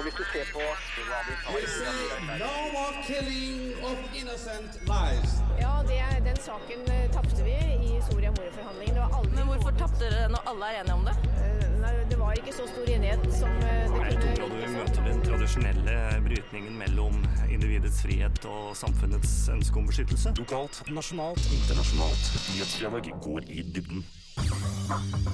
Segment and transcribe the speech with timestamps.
[0.00, 5.34] Og hvis du ser på hva de We say no more killing of innocent lives.
[5.60, 7.52] Ja, det, den saken eh, tapte vi
[7.84, 9.08] i Soria Moria-forhandlingene.
[9.34, 11.16] Men hvorfor tapte dere når alle er enige om det?
[11.34, 14.72] Eh, Nei, det var ikke så stor enighet som eh, det kunne Jeg tror du
[14.78, 15.98] møter den tradisjonelle
[16.30, 17.20] brytningen mellom
[17.50, 20.32] individets frihet og samfunnets ønske om beskyttelse.
[20.40, 22.32] Lokalt, nasjonalt, internasjonalt.
[22.54, 24.08] Nyhetsdialog går i dybden.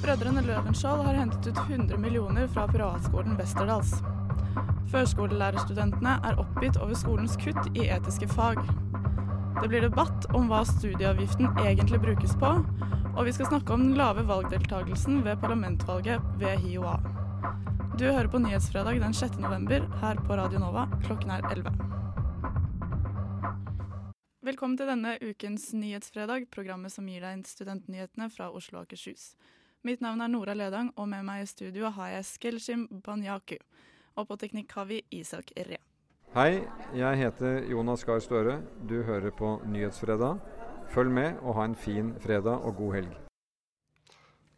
[0.02, 3.94] Brødrene Løvenskiold har hentet ut 100 millioner fra privatskolen Westerdals.
[4.92, 8.60] Førskolelærerstudentene er oppgitt over skolens kutt i etiske fag.
[9.58, 12.52] Det blir debatt om hva studieavgiften egentlig brukes på,
[13.16, 16.98] og vi skal snakke om den lave valgdeltagelsen ved parlamentvalget ved HiOA.
[17.96, 19.38] Du hører på Nyhetsfredag den 6.
[19.40, 20.86] november her på Radio Nova.
[21.06, 21.72] Klokken er 11.
[24.46, 29.32] Velkommen til denne ukens Nyhetsfredag, programmet som gir deg studentnyhetene fra Oslo og Akershus.
[29.82, 33.56] Mitt navn er Nora Ledang, og med meg i studio har jeg Skelshim Banyaku.
[34.16, 35.76] Og på teknikk har vi Isak Re.
[36.32, 36.62] Hei,
[36.96, 38.62] jeg heter Jonas Gahr Støre.
[38.88, 40.40] Du hører på Nyhetsfredag.
[40.94, 43.10] Følg med og ha en fin fredag og god helg.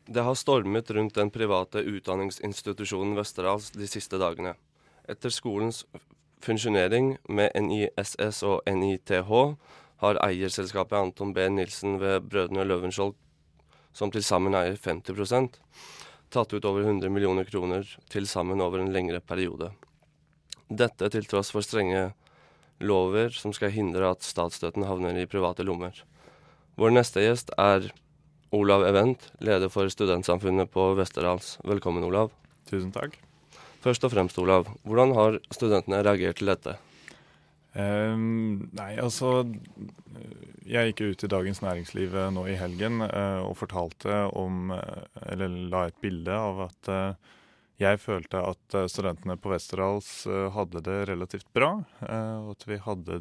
[0.07, 4.55] Det har stormet rundt den private utdanningsinstitusjonen Westerdals de siste dagene.
[5.11, 5.83] Etter skolens
[6.45, 9.35] funksjonering med NISS og NITH
[10.05, 11.49] har eierselskapet Anton B.
[11.51, 13.17] Nilsen ved Brødrene Løvenskiold,
[13.93, 15.19] som til sammen eier 50
[16.31, 19.71] tatt ut over 100 millioner kroner til sammen over en lengre periode.
[20.69, 22.11] Dette til tross for strenge
[22.85, 25.97] lover som skal hindre at statsstøtten havner i private lommer.
[26.79, 27.89] Vår neste gjest er
[28.55, 31.57] Olav Event, leder for Studentsamfunnet på Westerdals.
[31.69, 32.31] Velkommen, Olav.
[32.71, 33.19] Tusen takk.
[33.85, 36.79] Først og fremst, Olav, hvordan har studentene reagert til dette?
[37.79, 39.45] Um, nei, altså
[40.67, 45.53] Jeg gikk ut i Dagens Næringsliv eh, nå i helgen uh, og fortalte om Eller
[45.71, 46.91] la et bilde av at
[47.79, 51.69] jeg følte at studentene på Westerdals hadde det relativt bra.
[52.03, 53.21] Og at vi hadde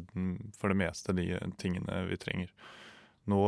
[0.58, 1.28] for det meste de
[1.62, 2.50] tingene vi trenger.
[3.30, 3.38] Nå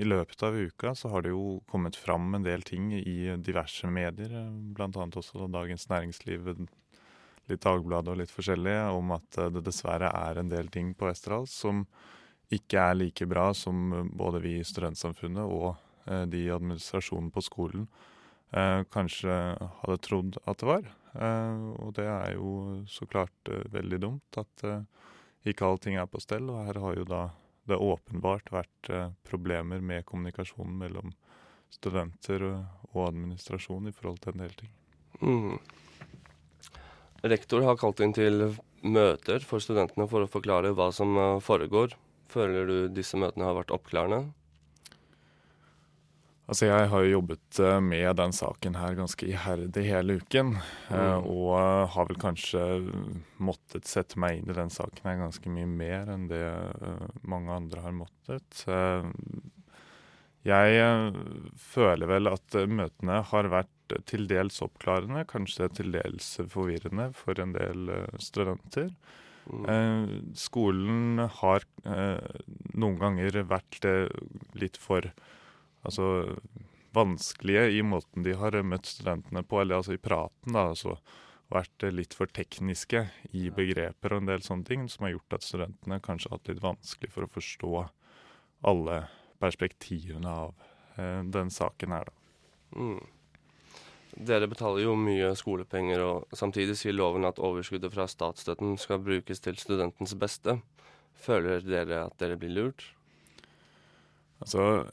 [0.00, 3.92] i løpet av uka så har det jo kommet fram en del ting i diverse
[3.92, 4.32] medier,
[4.72, 4.88] bl.a.
[5.04, 6.48] også Dagens Næringsliv,
[7.50, 11.54] litt Dagbladet og litt forskjellig, om at det dessverre er en del ting på Westerdals
[11.64, 11.84] som
[12.52, 15.74] ikke er like bra som både vi i studentsamfunnet og
[16.28, 17.86] de i administrasjonen på skolen
[18.54, 19.32] eh, kanskje
[19.80, 20.90] hadde trodd at det var.
[21.14, 22.50] Eh, og det er jo
[22.90, 24.66] så klart eh, veldig dumt at
[25.44, 26.48] ikke allting er på stell.
[26.50, 27.24] Og her har jo da
[27.68, 28.90] det åpenbart vært
[29.24, 31.14] problemer med kommunikasjonen mellom
[31.72, 34.74] studenter og administrasjon i forhold til en del ting.
[35.22, 35.56] Mm.
[37.24, 38.50] Rektor har kalt inn til
[38.84, 41.96] møter for studentene for å forklare hva som foregår.
[42.28, 44.34] Føler du disse møtene har vært oppklarende?
[46.44, 50.58] Altså, jeg har jo jobbet med den saken her ganske iherdig hele uken.
[50.92, 51.24] Mm.
[51.24, 51.54] Og
[51.94, 52.64] har vel kanskje
[53.40, 56.44] måttet sette meg inn i den saken her ganske mye mer enn det
[57.24, 58.60] mange andre har måttet.
[60.44, 61.14] Jeg
[61.56, 67.54] føler vel at møtene har vært til dels oppklarende, kanskje til dels forvirrende for en
[67.56, 67.88] del
[68.20, 68.90] studenter.
[69.44, 70.32] Mm.
[70.36, 73.88] Skolen har noen ganger vært
[74.56, 75.08] litt for
[75.84, 76.08] altså,
[76.96, 80.98] vanskelige i måten de har møtt studentene på, eller altså i praten, da, altså
[81.52, 83.04] vært litt for tekniske
[83.36, 86.50] i begreper og en del sånne ting, som har gjort at studentene kanskje har hatt
[86.50, 87.74] litt vanskelig for å forstå
[88.70, 89.04] alle
[89.44, 90.54] perspektivene av
[90.96, 92.20] eh, den saken her, da.
[92.74, 93.02] Mm.
[94.14, 99.42] Dere betaler jo mye skolepenger, og samtidig sier loven at overskuddet fra statsstøtten skal brukes
[99.42, 100.60] til studentens beste.
[101.18, 102.86] Føler dere at dere blir lurt?
[104.38, 104.84] Altså,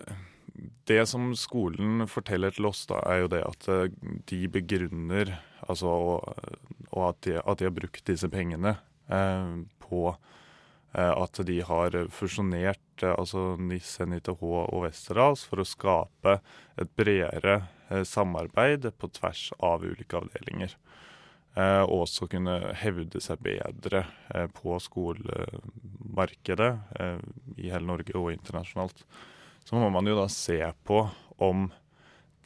[0.89, 3.69] det som skolen forteller til oss, da, er jo det at
[4.31, 5.37] de begrunner
[5.69, 5.91] Altså
[6.91, 8.75] og at de, at de har brukt disse pengene
[9.11, 9.51] eh,
[9.83, 10.39] på eh,
[10.99, 16.39] at de har fusjonert eh, altså NIS, NITH og Westerdals for å skape
[16.81, 20.75] et bredere eh, samarbeid på tvers av ulike avdelinger.
[21.55, 24.05] Eh, og også kunne hevde seg bedre
[24.35, 26.71] eh, på skolemarkedet
[27.57, 29.05] i hele Norge og internasjonalt
[29.65, 31.03] så må man jo da se på
[31.41, 31.69] om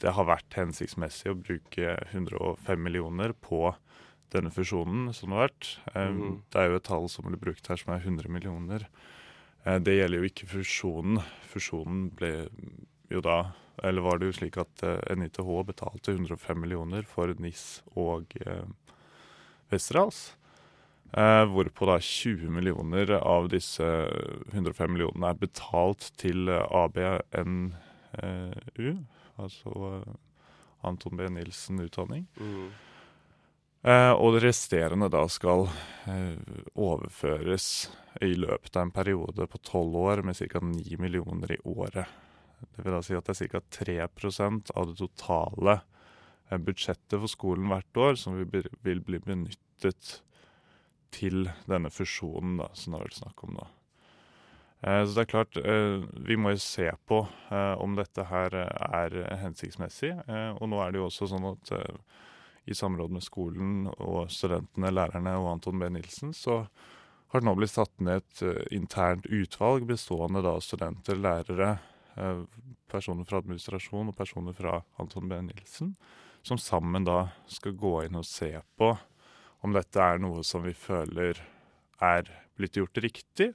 [0.02, 3.70] det har vært hensiktsmessig å bruke 105 millioner på
[4.34, 5.76] denne fusjonen som har vært.
[5.94, 6.40] Mm.
[6.52, 8.86] Det er jo et tall som blir brukt her som er 100 millioner.
[9.66, 11.20] Det gjelder jo ikke fusjonen.
[11.50, 12.32] Fusjonen ble
[13.10, 13.52] jo da
[13.84, 14.82] Eller var det jo slik at
[15.18, 18.64] NITH betalte 105 millioner for NIS og eh,
[19.68, 20.32] Westerdals.
[21.12, 23.84] Eh, hvorpå da 20 millioner av disse
[24.54, 27.76] 105 millionene er betalt til ABNU,
[29.36, 30.02] altså
[30.86, 31.28] Anton B.
[31.36, 32.26] Nilsen Utdanning.
[32.40, 32.70] Mm.
[33.86, 35.68] Eh, og det resterende da skal
[36.10, 36.34] eh,
[36.74, 37.66] overføres
[38.24, 40.62] i løpet av en periode på tolv år med ca.
[40.62, 42.10] 9 millioner i året.
[42.74, 43.62] Det vil da si at det er ca.
[43.78, 48.66] 3% av det totale eh, budsjettet for skolen hvert år som vil,
[49.06, 50.18] bli benyttet
[51.14, 53.72] til denne fusjonen da, som det har vært snakk om nå.
[54.86, 55.56] Så det er klart,
[56.28, 57.22] vi må jo se på
[57.80, 60.10] om dette her er hensiktsmessig.
[60.60, 61.72] Og nå er det jo også sånn at
[62.66, 65.88] i samråd med skolen og studentene, lærerne og Anton B.
[65.94, 66.64] Nilsen, så
[67.30, 71.76] har det nå blitt satt ned et internt utvalg bestående av studenter, lærere,
[72.90, 75.38] personer fra administrasjon og personer fra Anton B.
[75.48, 75.94] Nilsen,
[76.46, 78.92] som sammen da skal gå inn og se på
[79.64, 81.38] om dette er noe som vi føler
[82.02, 82.28] er
[82.58, 83.52] blitt gjort riktig.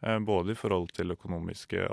[0.00, 1.86] Både i forhold til økonomiske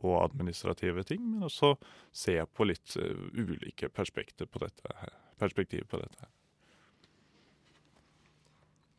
[0.00, 1.74] og administrative ting, men også
[2.12, 4.94] se på litt ulike perspekter på dette.
[4.96, 6.28] her perspektiv på dette.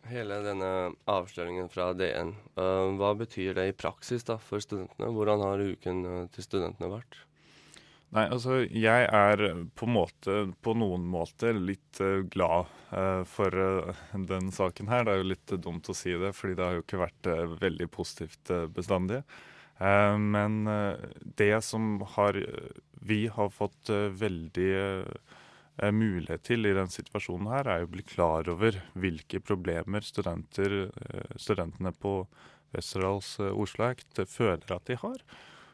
[0.09, 0.69] Hele denne
[1.09, 5.11] avsløringen fra DN, uh, hva betyr det i praksis da, for studentene?
[5.13, 7.19] Hvordan har uken uh, til studentene vært?
[8.11, 9.43] Nei, altså jeg er
[9.79, 12.71] på, måte, på noen måter litt uh, glad
[13.31, 13.55] for
[14.27, 15.05] den saken her.
[15.07, 17.29] Det er jo litt dumt å si det, fordi det har jo ikke vært
[17.61, 19.21] veldig positivt bestandig.
[19.79, 20.57] men
[21.39, 22.35] det som har
[22.99, 24.73] Vi har fått veldig
[25.95, 31.94] mulighet til i den situasjonen her, er å bli klar over hvilke problemer eh, studentene
[31.95, 32.15] på
[32.75, 35.23] Westerdals eh, Oslo Act føler at de har.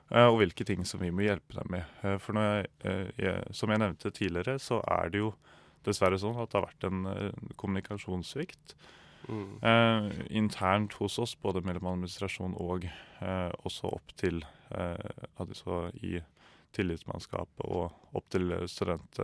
[0.09, 1.97] Eh, og hvilke ting som vi må hjelpe dem med.
[2.23, 2.69] For jeg,
[3.17, 5.33] jeg, som jeg nevnte tidligere, så er det jo
[5.87, 8.77] dessverre sånn at det har vært en kommunikasjonssvikt.
[9.27, 9.59] Mm.
[9.61, 14.39] Eh, internt hos oss, både mellom administrasjon og eh, også opp til
[14.71, 16.17] eh, altså i
[16.75, 19.19] tillitsmannskapet og opp til student,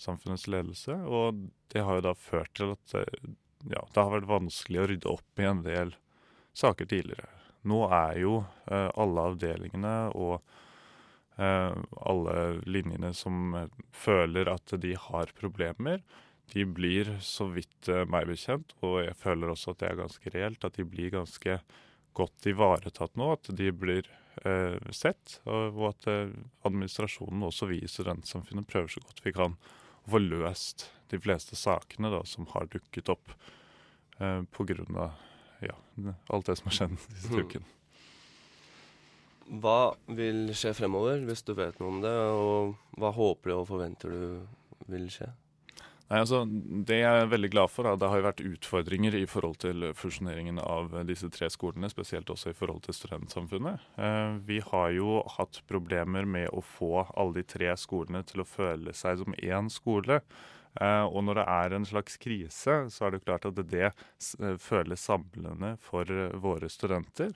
[0.00, 0.96] samfunnets ledelse.
[1.06, 3.30] Og det har jo da ført til at eh,
[3.70, 5.94] ja, det har vært vanskelig å rydde opp i en del
[6.56, 7.30] saker tidligere.
[7.64, 10.36] Nå er jo eh, alle avdelingene og
[11.40, 11.72] eh,
[12.12, 12.36] alle
[12.68, 16.04] linjene som eh, føler at de har problemer,
[16.52, 20.34] de blir så vidt eh, meg bekjent, og jeg føler også at det er ganske
[20.34, 21.56] reelt, at de blir ganske
[22.14, 23.30] godt ivaretatt nå.
[23.38, 24.10] At de blir
[24.44, 26.10] eh, sett, og, og at
[26.68, 29.56] administrasjonen også vi i studentsamfunnet prøver så godt vi kan
[30.04, 33.34] å få løst de fleste sakene da, som har dukket opp
[34.18, 35.10] eh, pga.
[35.64, 35.76] Ja,
[36.28, 37.40] alt det som har skjedd disse mm.
[37.44, 37.70] uken.
[39.60, 42.12] Hva vil skje fremover, hvis du vet noe om det?
[42.32, 45.28] Og hva håper du og forventer du vil skje?
[46.10, 46.42] Nei, altså,
[46.84, 50.60] Det jeg er veldig glad for, da, det har vært utfordringer i forhold til fusjoneringen
[50.60, 53.86] av disse tre skolene, spesielt også i forhold til studentsamfunnet.
[53.96, 58.48] Eh, vi har jo hatt problemer med å få alle de tre skolene til å
[58.48, 60.20] føle seg som én skole.
[60.76, 64.56] Eh, og når det er en slags krise, så er det klart at det eh,
[64.60, 66.04] føles samlende for
[66.36, 67.32] våre studenter.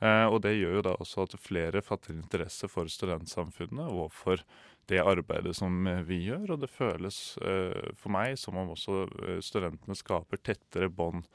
[0.00, 4.44] Og det gjør jo da også at flere fatter interesse for studentsamfunnet og for
[4.88, 6.54] det arbeidet som eh, vi gjør.
[6.54, 11.26] Og det føles eh, for meg som om også eh, studentene skaper tettere bånd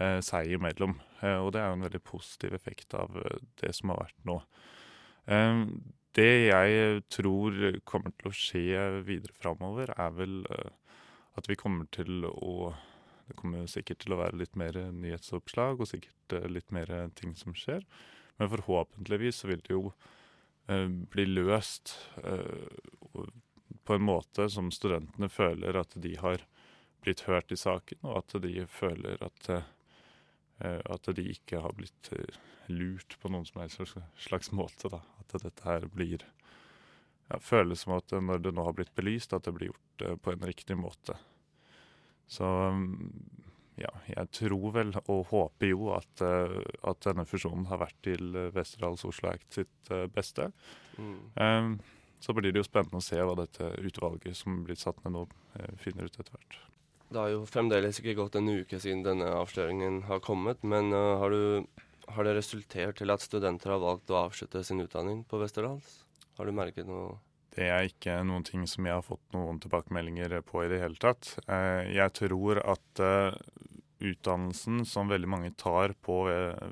[0.00, 0.96] eh, seg imellom.
[1.22, 4.26] Eh, og det er jo en veldig positiv effekt av eh, det som har vært
[4.28, 4.40] nå.
[6.16, 10.36] det jeg tror kommer til å skje videre framover, er vel
[11.36, 12.70] at vi kommer til å
[13.26, 17.54] Det kommer sikkert til å være litt mer nyhetsoppslag og sikkert litt mer ting som
[17.56, 17.82] skjer.
[18.36, 19.90] Men forhåpentligvis så vil det jo
[20.66, 23.22] Eh, blir løst eh,
[23.84, 26.42] på en måte som studentene føler at de har
[27.04, 32.10] blitt hørt i saken, og at de føler at, eh, at de ikke har blitt
[32.66, 33.94] lurt på noen som helst
[34.26, 34.90] slags måte.
[34.90, 35.04] Da.
[35.22, 36.26] At dette her blir
[37.30, 40.34] ja, føles som at når det nå har blitt belyst, at det blir gjort på
[40.34, 41.14] en riktig måte.
[42.30, 43.36] Så mm,
[43.80, 48.32] ja, jeg tror vel og håper jo at, uh, at denne fusjonen har vært til
[48.56, 50.50] Westerdals Oslo Act sitt uh, beste.
[50.96, 51.18] Mm.
[51.36, 51.74] Um,
[52.22, 55.26] så blir det jo spennende å se hva dette utvalget som blir satt ned nå,
[55.58, 56.58] uh, finner ut etter hvert.
[57.06, 61.30] Det har jo fremdeles ikke gått en uke siden denne avsløringen har kommet, men har,
[61.30, 61.84] du,
[62.16, 66.00] har det resultert til at studenter har valgt å avslutte sin utdanning på Westerdals?
[66.34, 67.14] Har du merket noe?
[67.56, 71.00] Det er ikke noen ting som jeg har fått noen tilbakemeldinger på i det hele
[71.00, 71.30] tatt.
[71.48, 73.00] Jeg tror at
[73.98, 76.18] utdannelsen som veldig mange tar på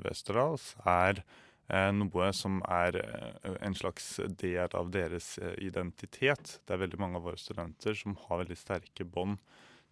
[0.05, 1.21] Westerdals, er
[1.69, 6.59] eh, noe som er eh, en slags del av deres eh, identitet.
[6.65, 9.39] Det er veldig mange av våre studenter som har veldig sterke bånd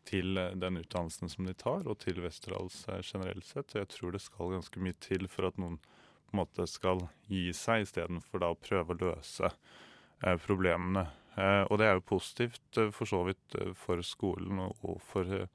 [0.08, 3.72] til den utdannelsen som de tar, og til Westerdals generelt sett.
[3.72, 7.06] Og jeg tror det skal ganske mye til for at noen på en måte skal
[7.32, 9.54] gi seg, istedenfor da å prøve å løse
[10.46, 11.08] problemene.
[11.70, 15.48] Og det er jo positivt for så vidt for skolen og for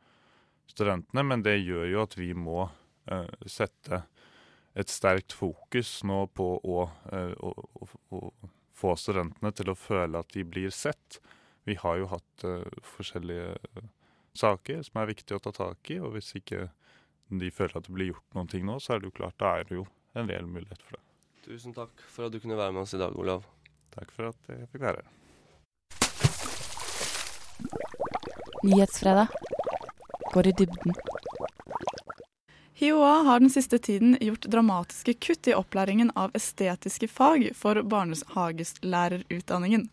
[0.69, 2.69] studentene, men det gjør jo at vi må
[3.11, 4.03] eh, sette
[4.79, 10.21] et sterkt fokus nå på å, eh, å, å, å, få studentene til å føle
[10.21, 11.19] at de blir sett.
[11.67, 13.89] Vi har jo hatt eh, forskjellige
[14.39, 16.69] saker som er viktige å ta tak i, og hvis ikke
[17.29, 19.59] de føler at det blir gjort noen ting nå, så er det jo klart, da
[19.59, 21.05] er det jo en reell mulighet for det.
[21.49, 23.45] Tusen takk for at du kunne være med oss i dag, Olav.
[23.99, 25.09] Takk for at jeg fikk være her.
[28.63, 29.27] Nyhetsfredag
[30.33, 30.93] går i dybden.
[32.79, 39.91] HiOA har den siste tiden gjort dramatiske kutt i opplæringen av estetiske fag for barnehagelærerutdanningen.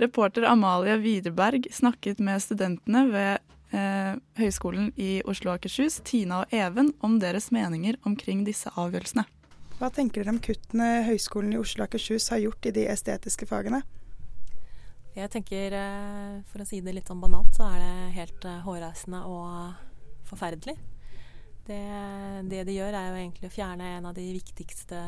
[0.00, 3.36] Reporter Amalie Widerberg snakket med studentene ved
[3.76, 9.28] eh, Høgskolen i Oslo og Akershus, Tina og Even, om deres meninger omkring disse avgjørelsene.
[9.82, 13.48] Hva tenker dere om kuttene Høgskolen i Oslo og Akershus har gjort i de estetiske
[13.50, 13.80] fagene?
[15.16, 18.60] Jeg tenker, eh, for å si det litt sånn banalt, så er det helt eh,
[18.62, 20.76] hårreisende og forferdelig.
[21.66, 21.80] Det,
[22.46, 25.02] det, de gjør, er jo egentlig å fjerne en av de viktigste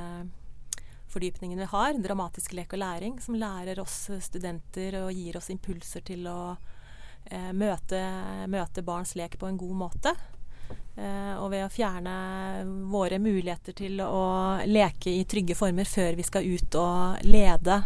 [1.06, 1.94] fordypningene vi har.
[1.94, 6.56] Dramatisk lek og læring, som lærer oss studenter og gir oss impulser til å
[7.30, 8.02] eh, møte,
[8.50, 10.18] møte, barns lek på en god måte.
[10.94, 12.12] Eh, og ved å fjerne
[12.90, 17.80] våre muligheter til å leke i trygge former før vi skal ut og lede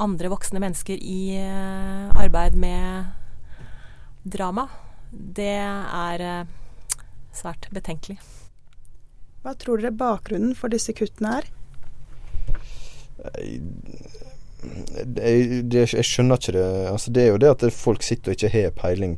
[0.00, 3.12] andre voksne mennesker i eh, arbeid med
[4.24, 4.66] drama,
[5.12, 6.48] det er eh,
[7.36, 8.16] svært betenkelig.
[9.44, 11.52] Hva tror dere bakgrunnen for disse kuttene er?
[13.36, 13.60] Jeg,
[15.20, 15.60] jeg,
[15.92, 16.66] jeg, skjønner ikke det.
[16.90, 19.16] Altså, det er jo det at folk sitter og ikke har peiling,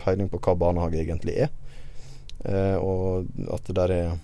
[0.00, 1.52] peiling på hva barnehage egentlig er.
[2.46, 4.18] Eh, og at det der er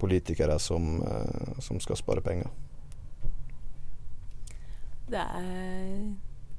[0.00, 2.48] politikere som, eh, som skal spare penger.
[5.06, 6.14] Det er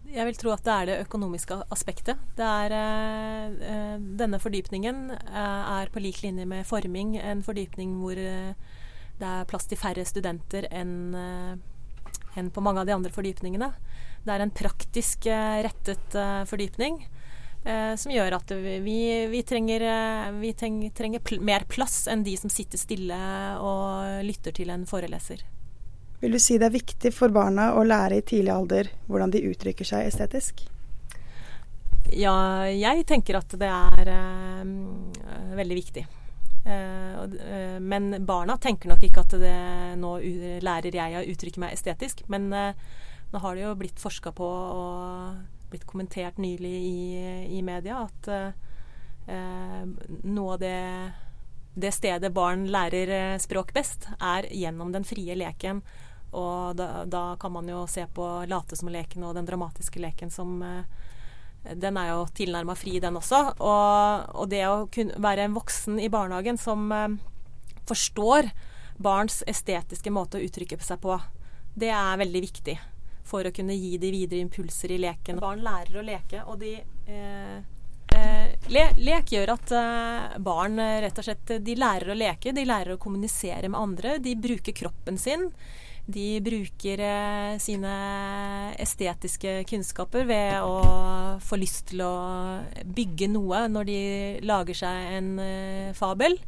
[0.08, 2.16] jeg vil tro at det er det økonomiske aspektet.
[2.38, 2.72] Det er,
[3.60, 9.68] uh, denne fordypningen er på lik linje med forming en fordypning hvor det er plass
[9.68, 11.12] til færre studenter enn
[12.40, 13.68] enn på mange av de andre fordypningene.
[14.24, 16.16] Det er en praktisk rettet
[16.48, 17.02] fordypning
[18.00, 19.84] som gjør at vi, vi trenger,
[20.40, 23.18] vi trenger, pl mer plass enn de som sitter stille
[23.60, 25.44] og lytter til en foreleser.
[26.20, 29.44] Vil du si det er viktig for barna å lære i tidlig alder hvordan de
[29.52, 30.64] uttrykker seg estetisk?
[32.16, 36.06] Ja, jeg tenker at det er uh, veldig viktig.
[36.68, 39.58] Uh, uh, men barna tenker nok ikke at det,
[40.00, 40.16] nå
[40.64, 42.24] lærer jeg å uttrykke meg estetisk.
[42.32, 47.00] Men nå har det jo blitt forska på og blitt kommentert nylig i,
[47.58, 48.30] i media at
[49.28, 50.78] noe av det
[51.78, 55.82] det stedet barn lærer språk best, er gjennom den frie leken
[56.36, 60.60] og da, da, kan man jo se på late som-leken og den dramatiske leken som
[60.64, 60.84] eh,
[61.68, 63.40] Den er jo tilnærma fri, den også.
[63.60, 67.18] Og, og, det å kunne være en voksen i barnehagen som eh,
[67.88, 68.52] forstår
[68.98, 71.18] barns estetiske måte å uttrykke seg på,
[71.78, 72.78] det er veldig viktig
[73.28, 75.42] for å kunne gi de videre impulser i leken.
[75.44, 77.58] Barn lærer å leke, og de eh,
[78.16, 82.56] eh, le, lek gjør at eh, barn eh, rett og slett de lærer å leke,
[82.56, 85.50] de lærer å kommunisere med andre, de bruker kroppen sin.
[86.08, 87.02] De bruker
[87.60, 87.94] sine
[88.80, 90.78] estetiske kunnskaper ved å
[91.44, 92.14] få lyst til å
[92.96, 93.98] bygge noe når de
[94.48, 95.34] lager seg en
[96.00, 96.40] fabel.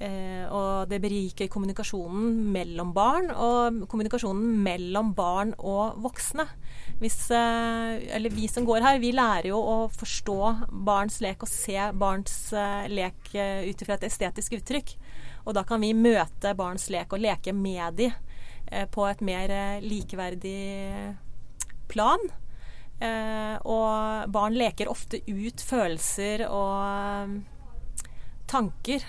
[0.00, 6.46] Eh, og det beriker kommunikasjonen mellom barn, og kommunikasjonen mellom barn og voksne.
[7.02, 10.38] Hvis, eh, eller vi som går her, vi lærer jo å forstå
[10.88, 14.96] barns lek og se barns eh, lek ut ifra et estetisk uttrykk.
[15.44, 18.00] Og da kan vi møte barns lek og leke med
[18.70, 21.16] Eh, på et mer likeverdig
[21.88, 22.20] plan.
[23.00, 27.40] Og barn leker ofte ut følelser og
[28.46, 29.00] tanker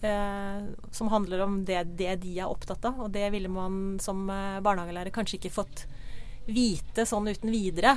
[0.00, 3.02] som handler om det, det, de er opptatt av.
[3.04, 5.82] Og det ville man som barnehagelærer kanskje ikke fått
[6.48, 7.96] vite sånn uten videre.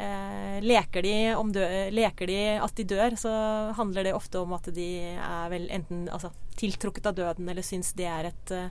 [0.00, 3.30] Eh, leker, de dø, leker, de at de dør, så
[3.76, 7.92] handler det ofte om at de er vel enten altså, tiltrukket av døden eller syns
[7.98, 8.70] det er et eh,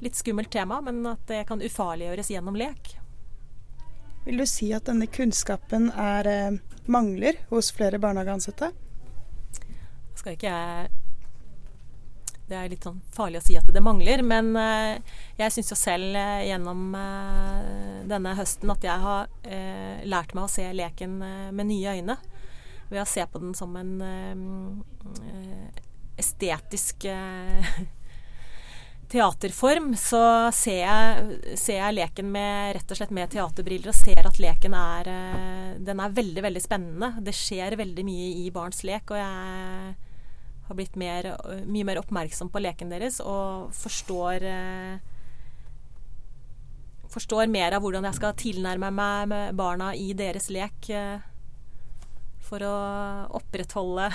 [0.00, 2.94] litt skummelt tema, men at det kan ufarliggjøres gjennom lek.
[4.24, 8.72] Vil du si at denne kunnskapen er eh, mangler hos flere barnehageansatte?
[10.16, 11.05] Skal ikke jeg
[12.46, 15.78] Det er litt sånn farlig å si at det mangler, men eh, jeg syns jo
[15.80, 19.26] selv eh, gjennom eh, denne høsten at jeg har
[20.06, 22.16] lært meg å se leken med nye øyne.
[22.86, 23.98] Ved å se på den som en
[26.16, 27.06] estetisk
[29.12, 30.22] teaterform, så
[30.54, 31.26] ser jeg,
[31.58, 35.10] ser jeg, leken med rett og slett med teaterbriller og ser at leken er
[35.82, 37.10] Den er veldig, veldig spennende.
[37.26, 39.96] Det skjer veldig mye i barns lek, og jeg
[40.66, 41.32] har blitt mer,
[41.66, 44.48] mye mer oppmerksom på leken deres og forstår
[47.16, 50.88] Forstår mer av hvordan jeg skal tilnærme meg med barna i deres lek
[52.44, 52.72] for å
[53.38, 54.10] opprettholde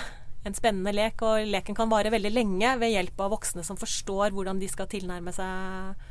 [0.48, 1.22] en spennende lek.
[1.26, 4.90] Og leken kan vare veldig lenge ved hjelp av voksne som forstår hvordan de skal
[4.92, 6.10] tilnærme seg eh,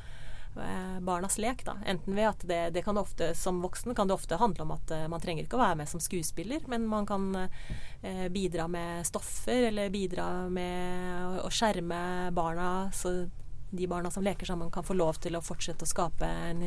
[1.00, 1.64] barnas lek.
[1.64, 1.76] Da.
[1.86, 4.90] Enten ved at det, det, kan ofte, som voksen kan det ofte handle om at
[4.90, 9.06] uh, man trenger ikke å være med som skuespiller, men man kan uh, bidra med
[9.06, 13.28] stoffer, eller bidra med å, å skjerme barna, så
[13.70, 16.64] de barna som leker sammen, kan få lov til å fortsette å skape en,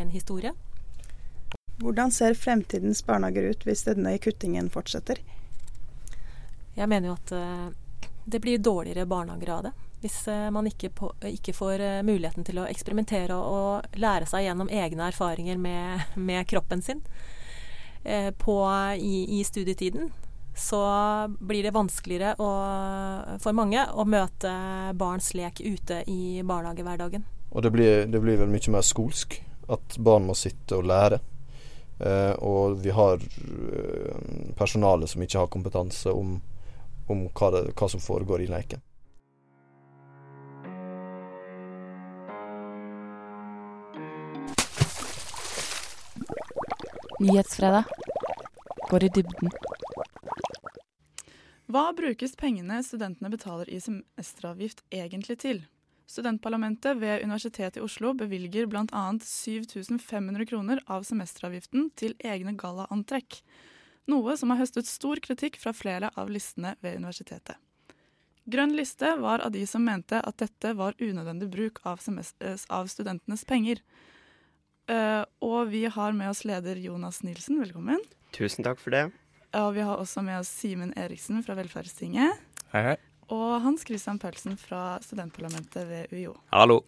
[0.00, 0.54] en historie.
[1.82, 5.20] Hvordan ser fremtidens barnehager ut hvis denne kuttingen fortsetter?
[6.74, 7.34] Jeg mener jo at
[8.24, 9.74] det blir dårligere barnehager av det.
[10.04, 13.46] Hvis uh, man ikke, på, ikke får uh, muligheten til å eksperimentere og,
[13.88, 17.00] og, lære seg gjennom egne erfaringer med, med kroppen sin
[18.04, 18.54] på,
[19.00, 20.10] i, i, studietiden,
[20.52, 20.80] så
[21.40, 22.48] blir det vanskeligere å,
[23.40, 24.50] for mange å møte
[25.00, 27.24] barns lek ute i barnehagehverdagen.
[27.48, 29.38] Og det blir, det blir vel mye mer skolsk?
[29.72, 31.22] At barn må sitte og lære?
[31.98, 33.22] Eh, og vi har
[34.58, 36.40] personale som ikke har kompetanse om,
[37.06, 38.82] om hva, det, hva, som foregår i leken.
[47.20, 47.84] Nyhetsfredag
[48.90, 49.50] går i dybden.
[51.70, 55.60] Hva brukes pengene studentene betaler i semesteravgift egentlig til?
[56.10, 59.04] Studentparlamentet ved Universitetet i Oslo bevilger bl.a.
[59.22, 63.38] 7500 kroner av semesteravgiften til egne gallaantrekk,
[64.10, 67.56] noe som har høstet stor kritikk fra flere av listene ved universitetet.
[68.44, 72.02] Grønn liste var av de som mente at dette var unødvendig bruk av,
[72.68, 73.80] av studentenes penger.
[74.90, 78.02] Uh, og vi har med oss leder Jonas Nilsen, velkommen.
[78.36, 79.06] Tusen takk for det.
[79.56, 82.40] Og vi har også med oss Simen Eriksen fra Velferdstinget.
[82.74, 82.96] Hei, hei
[83.32, 86.34] og Hans Christian Pølsen fra studentparlamentet ved UiO.
[86.52, 86.82] Hallo.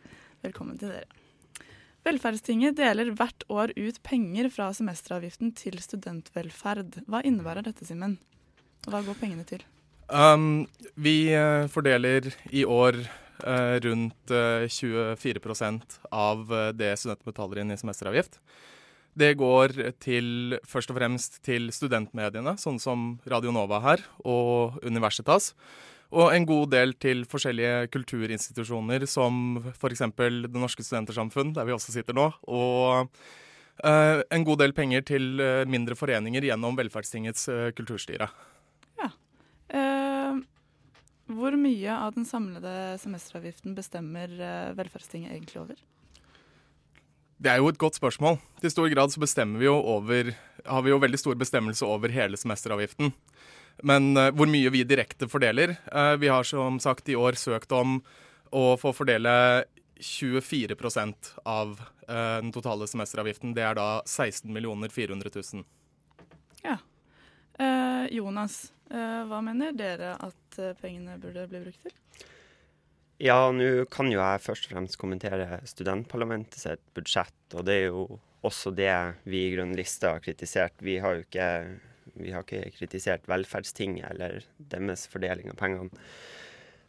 [0.45, 1.07] Velkommen til dere.
[2.07, 7.01] Velferdstinget deler hvert år ut penger fra semesteravgiften til studentvelferd.
[7.11, 8.19] Hva innebærer dette, Simen?
[8.87, 9.65] Hva går pengene til?
[10.07, 13.01] Um, vi uh, fordeler i år
[13.85, 18.41] rundt uh, 24% av eh, det studentene betaler inn i semesteravgift.
[19.17, 19.73] Det går
[20.03, 25.55] til, først og fremst til studentmediene, sånn som Radio Nova her, og Universitas.
[26.13, 30.05] Og en god del til forskjellige kulturinstitusjoner, som f.eks.
[30.21, 32.29] Det Norske Studentersamfunn, der vi også sitter nå.
[32.45, 38.29] Og uh, en god del penger til uh, mindre foreninger gjennom Velferdstingets uh, kulturstyre.
[39.01, 39.11] Ja.
[41.27, 44.33] Hvor mye av den samlede semesteravgiften bestemmer
[44.79, 45.81] Velferdstinget egentlig over?
[47.37, 48.39] Det er jo et godt spørsmål.
[48.63, 50.33] Til stor grad så bestemmer vi jo over
[50.65, 53.13] Har vi jo veldig stor bestemmelse over hele semesteravgiften.
[53.85, 57.73] Men uh, hvor mye vi direkte fordeler uh, Vi har som sagt i år søkt
[57.73, 58.01] om
[58.57, 59.67] å få fordele
[60.01, 60.77] 24
[61.45, 63.55] av den totale semesteravgiften.
[63.57, 65.65] Det er da 16 400 000.
[67.59, 67.83] Ja.
[68.07, 71.95] Jonas, hva mener dere at pengene burde bli brukt til?
[73.19, 77.35] Ja, nå kan jo jeg først og fremst kommentere studentparlamentet sitt budsjett.
[77.57, 78.93] Og det er jo også det
[79.27, 80.77] vi i Grønn liste har kritisert.
[80.85, 81.49] Vi har jo ikke
[82.33, 86.05] har ikke kritisert velferdstinget eller deres fordeling av pengene.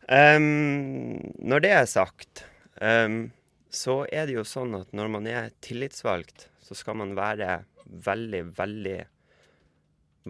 [0.08, 2.45] Um, når det er sagt,
[2.80, 3.25] um,
[3.67, 7.62] så er det jo sånn at når man er tillitsvalgt, så skal man være
[8.06, 8.97] veldig, veldig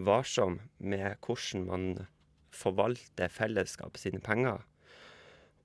[0.06, 1.86] varsom med hvordan man
[2.54, 4.62] forvalter fellesskapet sine penger.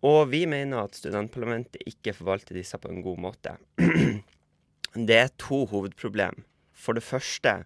[0.04, 3.56] Og vi mener at studentparlamentet ikke forvalter disse på en god måte.
[5.08, 6.44] Det er to hovedproblem.
[6.74, 7.64] For det første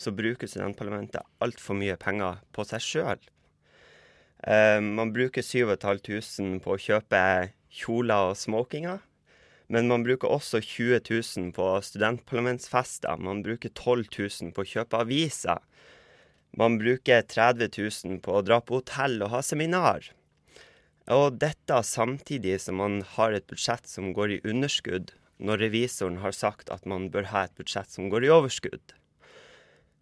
[0.00, 3.24] så bruker studentparlamentet altfor mye penger på seg sjøl.
[4.40, 7.20] Uh, man bruker 7500 på å kjøpe
[7.82, 9.02] kjoler og smokinger.
[9.70, 13.20] Men man bruker også 20 000 på studentparlamentsfester.
[13.22, 15.60] Man bruker 12 000 på å kjøpe aviser.
[16.58, 20.10] Man bruker 30 000 på å dra på hotell og ha seminar.
[21.10, 26.34] Og dette samtidig som man har et budsjett som går i underskudd, når revisoren har
[26.36, 28.94] sagt at man bør ha et budsjett som går i overskudd.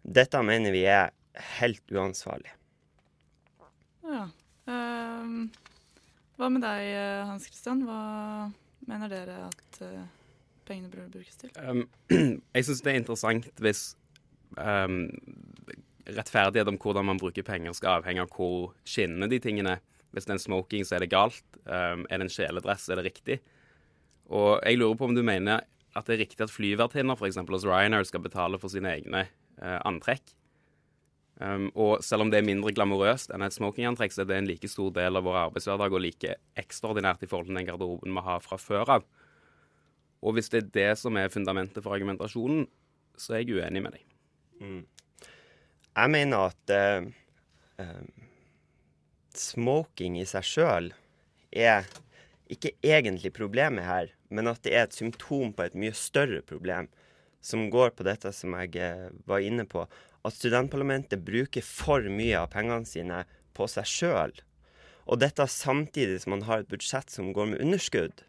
[0.03, 1.13] Dette mener vi er
[1.59, 2.51] helt uansvarlig.
[4.03, 4.27] Ja.
[4.69, 5.49] Um,
[6.39, 6.91] hva med deg,
[7.29, 7.85] Hans Christian?
[7.87, 8.49] Hva
[8.89, 10.03] mener dere at uh,
[10.67, 11.53] pengene burde brukes til?
[11.57, 11.85] Um,
[12.55, 13.83] jeg syns det er interessant hvis
[14.57, 15.03] um,
[16.17, 20.33] rettferdighet om hvordan man bruker penger skal avhenge av hvor skinnende de tingene Hvis det
[20.33, 21.45] er en smoking, så er det galt.
[21.69, 23.35] Um, er det en kjeledress, er det riktig.
[24.25, 25.61] Og jeg lurer på om du mener
[25.93, 27.37] at det er riktig at flyvertinner f.eks.
[27.37, 29.27] hos Ryanair skal betale for sine egne
[29.61, 30.33] uh, antrekk.
[31.39, 34.49] Um, og selv om det er mindre glamorøst enn et smokingantrekk, så er det en
[34.49, 38.25] like stor del av vår arbeidshverdag og like ekstraordinært i forhold til den garderoben vi
[38.25, 39.05] har fra før av.
[40.19, 42.65] Og hvis det er det som er fundamentet for argumentasjonen,
[43.19, 44.09] så er jeg uenig med deg.
[44.59, 44.81] Mm.
[45.99, 47.07] Jeg mener at uh,
[47.83, 48.03] uh,
[49.35, 50.93] smoking i seg sjøl
[51.51, 51.87] er
[52.49, 56.87] ikke egentlig problemet her, men at det er et symptom på et mye større problem,
[57.41, 59.85] som går på dette som jeg eh, var inne på,
[60.27, 63.21] at studentparlamentet bruker for mye av pengene sine
[63.55, 64.33] på seg sjøl.
[65.09, 68.25] Og dette samtidig som man har et budsjett som går med underskudd.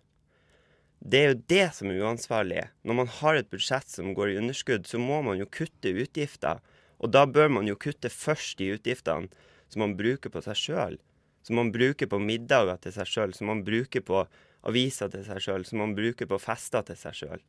[1.01, 2.67] Det er jo det som er uansvarlig.
[2.85, 6.61] Når man har et budsjett som går i underskudd, så må man jo kutte utgifter.
[7.01, 9.31] Og da bør man jo kutte først de utgiftene
[9.71, 10.99] som man bruker på seg sjøl.
[11.47, 14.25] Som man bruker på middager til seg sjøl, som man bruker på
[14.69, 17.45] aviser til seg sjøl, som man bruker på fester til seg sjøl.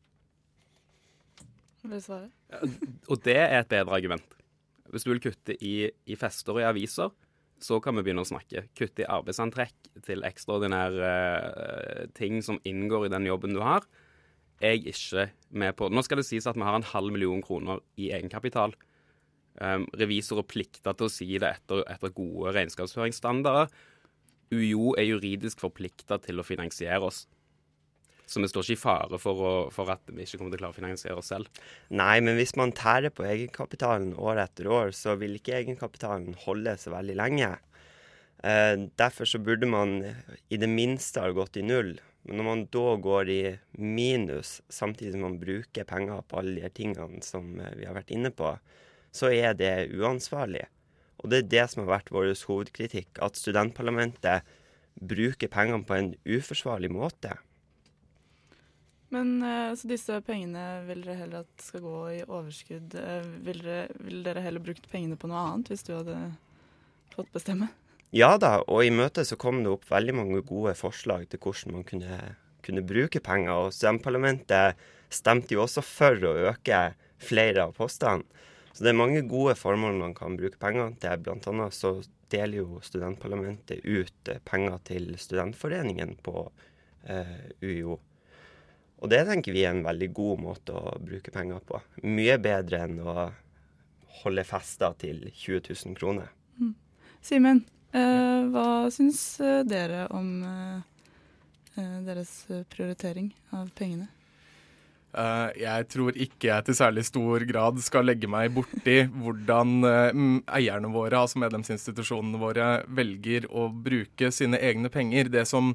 [1.81, 2.29] Vil du svare?
[3.09, 4.37] Og det er et bedre argument.
[4.91, 7.11] Hvis du vil kutte i, i fester og i aviser,
[7.61, 8.65] så kan vi begynne å snakke.
[8.77, 13.85] Kutte i arbeidsantrekk til ekstraordinære uh, ting som inngår i den jobben du har,
[14.61, 15.23] Jeg er ikke
[15.57, 15.87] med på.
[15.89, 18.75] Nå skal det sies at vi har en halv million kroner i egenkapital.
[19.59, 23.67] Um, revisorer plikter til å si det etter, etter gode regnskapsføringsstandarder.
[24.51, 27.25] UiO er juridisk forplikta til å finansiere oss.
[28.31, 30.63] Så vi står ikke i fare for, å, for, at vi ikke kommer til å
[30.63, 31.63] klare å finansiere oss selv.
[31.91, 36.77] Nei, men hvis man tærer på egenkapitalen år etter år, så vil ikke egenkapitalen holde
[36.79, 37.49] så veldig lenge.
[38.47, 39.97] Eh, derfor så burde man
[40.47, 41.97] i det minste ha gått i null.
[42.23, 43.41] Men når man da går i
[43.81, 48.15] minus, samtidig som man bruker penger på alle de tingene som eh, vi har vært
[48.15, 48.53] inne på,
[49.11, 50.65] så er det uansvarlig.
[51.21, 54.47] Og det er det som har vært vår hovedkritikk, at studentparlamentet
[54.95, 57.35] bruker pengene på en uforsvarlig måte.
[59.11, 62.95] Men uh, så disse pengene vil dere heller at skal gå i overskudd.
[62.95, 66.15] Uh, vil, dere, vil, dere, heller brukt pengene på noe annet hvis du hadde
[67.11, 67.67] fått bestemme?
[68.15, 71.77] Ja da, og i møtet så kom det opp veldig mange gode forslag til hvordan
[71.77, 72.19] man kunne,
[72.63, 73.67] kunne bruke penger.
[73.67, 74.79] Og studentparlamentet
[75.11, 76.81] stemte jo også for å øke
[77.21, 78.23] flere av postene.
[78.73, 81.23] Så det er mange gode formål man kan bruke penger til.
[81.25, 81.97] Blant annet så
[82.31, 86.45] deler jo studentparlamentet ut penger til studentforeningen på
[87.03, 87.97] eh, UiO.
[89.01, 91.81] Og det tenker vi er en veldig god måte å bruke penger på.
[92.05, 93.15] Mye bedre enn å
[94.21, 96.29] holde fester til 20 000 kroner.
[96.61, 96.75] Mm.
[97.25, 97.63] Simen,
[97.97, 101.05] eh, hva syns eh, dere om eh,
[101.75, 102.35] eh, deres
[102.71, 104.07] prioritering av pengene?
[105.11, 110.21] Uh, jeg tror ikke jeg til særlig stor grad skal legge meg borti hvordan uh,
[110.55, 115.31] eierne våre, altså medlemsinstitusjonene våre, velger å bruke sine egne penger.
[115.33, 115.73] Det som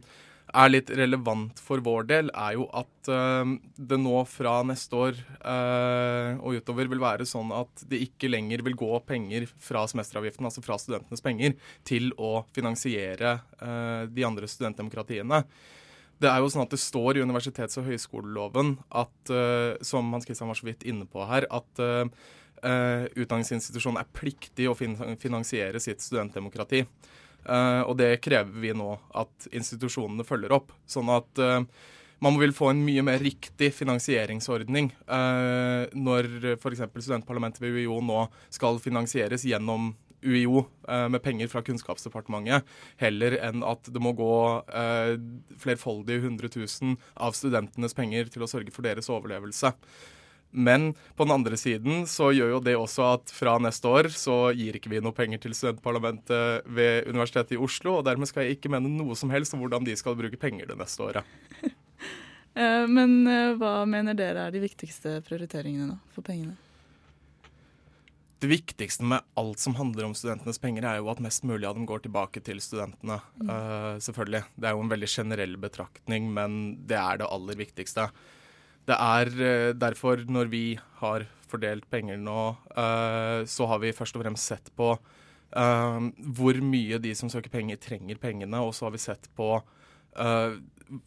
[0.56, 5.22] er litt relevant for vår del, er jo at uh, det nå fra neste år
[5.46, 10.64] og utover vil være sånn at det ikke lenger vil gå penger fra semesteravgiften, altså
[10.64, 13.36] fra studentenes penger, til å finansiere
[14.10, 15.44] de andre studentdemokratiene.
[16.22, 19.32] Det er jo sånn at det står i universitets- og høyskoleloven at,
[19.84, 21.82] som Hans Kristian var så vidt inne på her, at
[23.20, 26.80] utdanningsinstitusjonen er pliktig å finansiere sitt studentdemokrati.
[27.86, 30.72] Og det krever vi nå at institusjonene følger opp.
[30.88, 31.44] Sånn at
[32.24, 36.82] man vil få en mye mer riktig finansieringsordning når f.eks.
[36.96, 39.92] studentparlamentet ved UiO nå skal finansieres gjennom
[40.24, 40.64] UiO
[41.12, 42.66] med penger fra Kunnskapsdepartementet,
[43.00, 44.32] heller enn at det må gå
[45.60, 49.74] flerfoldige 100 000 av studentenes penger til å sørge for deres overlevelse.
[50.56, 54.36] Men på den andre siden så gjør jo det også at fra neste år så
[54.56, 58.56] gir ikke vi noe penger til studentparlamentet ved Universitetet i Oslo, og dermed skal jeg
[58.56, 61.34] ikke mene noe som helst om hvordan de skal bruke penger det neste året.
[62.56, 66.54] Eh, men eh, hva mener dere er de viktigste prioriteringene nå for pengene?
[68.36, 71.76] Det viktigste med alt som handler om studentenes penger, er jo at mest mulig av
[71.78, 73.16] dem går tilbake til studentene.
[73.40, 73.48] Mm.
[73.48, 74.42] Uh, selvfølgelig.
[74.56, 78.10] Det er jo en veldig generell betraktning, men det er det aller viktigste.
[78.86, 80.64] Det er uh, derfor, når vi
[81.00, 82.42] har fordelt penger nå,
[82.76, 84.96] uh, så har vi først og fremst sett på
[85.56, 88.58] hvor mye de som søker penger, trenger pengene.
[88.60, 89.54] Og så har vi sett på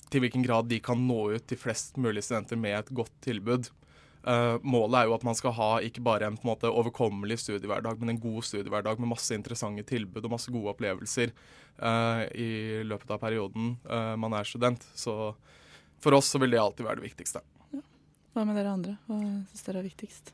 [0.09, 3.67] til hvilken grad de kan nå ut til flest mulig studenter med et godt tilbud.
[4.61, 8.01] Målet er jo at man skal ha ikke bare en, på en måte, overkommelig studiehverdag,
[8.01, 11.31] men en god studiehverdag med masse interessante tilbud og masse gode opplevelser
[12.35, 12.49] i
[12.83, 13.77] løpet av perioden
[14.19, 14.83] man er student.
[14.91, 15.13] Så
[16.03, 17.43] for oss så vil det alltid være det viktigste.
[18.35, 18.97] Hva med dere andre?
[19.07, 19.17] Hva
[19.49, 20.33] syns dere er viktigst?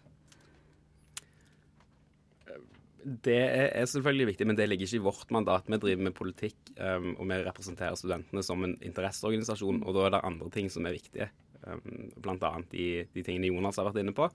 [3.06, 5.68] Det er, er selvfølgelig viktig, men det ligger ikke i vårt mandat.
[5.70, 9.84] Vi driver med politikk, um, og vi representerer studentene som en interesseorganisasjon.
[9.86, 11.30] Og da er det andre ting som er viktige,
[11.68, 12.52] um, bl.a.
[12.72, 14.30] De, de tingene Jonas har vært inne på.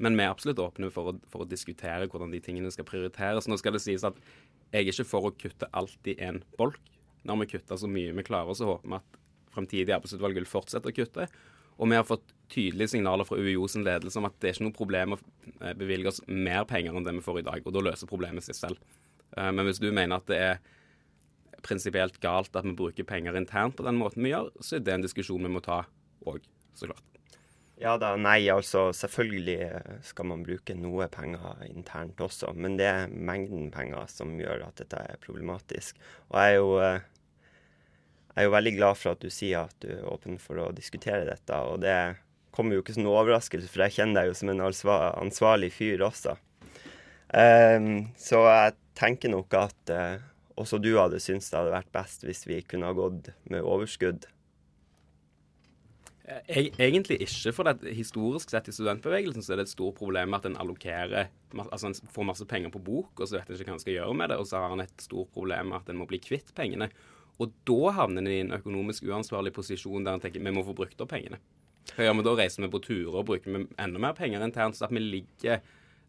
[0.00, 3.48] Men vi er absolutt åpne for å, for å, diskutere hvordan de tingene skal prioriteres.
[3.50, 4.16] Nå skal det sies at
[4.70, 6.80] jeg er ikke for å kutte alt i én bolk.
[7.28, 9.18] Når vi kutter så mye vi klarer, så håper vi at
[9.52, 11.26] fremtidig arbeidsutvalg vil fortsette å kutte.
[11.80, 14.66] Og vi har fått tydelige signaler fra UiO sin ledelse om at det er ikke
[14.66, 17.76] noe problem å eh, bevilge oss mer penger enn det vi får i dag, og
[17.76, 18.80] da løser problemet seg selv.
[19.36, 20.60] Eh, men hvis du mener at det er
[21.64, 24.96] prinsipielt galt at vi bruker penger internt på den måten vi gjør, så er det
[24.96, 25.82] en diskusjon vi må ta
[26.28, 26.44] òg,
[26.78, 27.06] så klart.
[27.80, 29.70] Ja da, nei, altså selvfølgelig
[30.04, 34.82] skal man bruke noe penger internt også, men det er mengden penger som gjør at
[34.82, 35.96] dette er problematisk.
[36.28, 37.06] Og jeg er jo eh,
[38.30, 40.70] jeg er jo veldig glad for at du sier at du er åpen for å
[40.72, 41.56] diskutere dette.
[41.66, 41.96] Og det
[42.54, 46.04] kommer jo ikke som noe overraskelse, for jeg kjenner deg jo som en ansvarlig fyr
[46.06, 46.36] også.
[47.30, 50.22] Um, så jeg tenker nok at uh,
[50.58, 54.24] også du hadde syntes det hadde vært best hvis vi kunne ha gått med overskudd.
[56.50, 60.46] Egentlig ikke, for det, historisk sett i studentbevegelsen så er det et stort problem at
[60.46, 61.30] en allokerer
[61.64, 63.96] altså en får masse penger på bok, og så vet en ikke hva en skal
[63.96, 66.20] gjøre med det, og så har en et stort problem med at en må bli
[66.22, 66.90] kvitt pengene.
[67.40, 70.76] Og da havner en i en økonomisk uansvarlig posisjon der en tenker vi må få
[70.76, 71.40] brukt opp pengene.
[71.94, 72.36] Hva gjør vi da?
[72.38, 75.62] Reiser vi på turer og bruker vi enda mer penger internt, så at vi ligger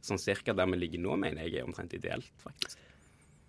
[0.05, 2.90] sånn cirka der vi ligger nå, mener jeg er omtrent ideelt, faktisk.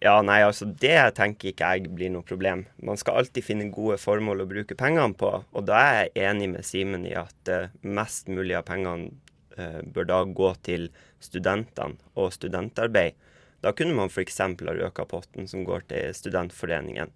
[0.03, 2.65] Ja, nei, altså det tenker ikke jeg blir noe problem.
[2.83, 6.49] Man skal alltid finne gode formål å bruke pengene på, og da er jeg enig
[6.57, 9.13] med Simen i at uh, mest mulig av pengene
[9.61, 10.89] uh, bør da gå til
[11.23, 13.15] studentene og studentarbeid.
[13.63, 14.43] Da kunne man f.eks.
[14.43, 17.15] ha økt potten som går til studentforeningen.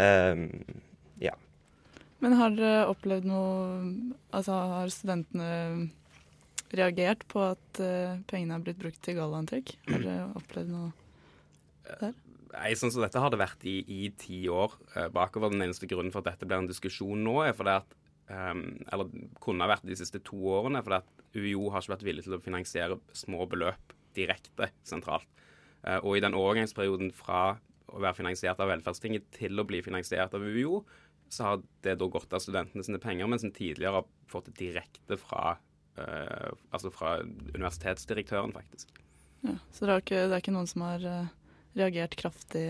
[0.00, 0.48] Um,
[1.20, 1.36] ja.
[2.24, 3.54] Men har dere opplevd noe
[4.36, 5.88] Altså har studentene
[6.76, 9.76] reagert på at uh, pengene er blitt brukt til gallaantrekk?
[9.92, 10.94] Har dere opplevd noe
[12.00, 12.16] der?
[12.56, 15.52] Nei, sånn som dette har det vært i, i ti år uh, bakover.
[15.52, 17.96] Den eneste grunnen for at dette blir en diskusjon nå, er fordi at
[18.30, 22.06] um, Eller kunne ha vært de siste to årene, fordi at UiO har ikke vært
[22.06, 25.28] villig til å finansiere små beløp direkte sentralt.
[25.84, 30.34] Uh, og i den overgangsperioden fra å være finansiert av velferdstinget til å bli finansiert
[30.34, 30.80] av UiO,
[31.28, 34.58] så har det da gått av studentene sine penger, mens en tidligere har fått det
[34.60, 35.56] direkte fra,
[35.98, 37.18] uh, altså fra
[37.54, 39.02] universitetsdirektøren, faktisk.
[39.42, 41.34] Ja, Så det er ikke, det er ikke noen som har uh,
[41.76, 42.66] reagert kraftig?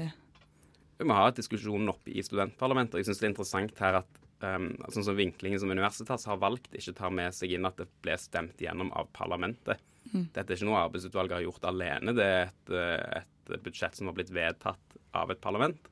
[0.97, 3.01] Vi må ha diskusjonen oppe i studentparlamentet.
[3.01, 6.73] Jeg syns det er interessant her at um, sånn som vinklingen som Universitas har valgt,
[6.75, 9.83] ikke tar med seg inn at det ble stemt gjennom av parlamentet.
[10.13, 10.29] Mm.
[10.33, 12.15] Dette er ikke noe arbeidsutvalget har gjort alene.
[12.17, 15.91] Det er et, eh, et budsjett som har blitt vedtatt av et parlament.